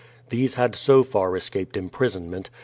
These 0.29 0.55
had 0.55 0.75
so 0.75 1.03
far 1.03 1.35
escaped 1.35 1.77
imprisonment. 1.77 2.49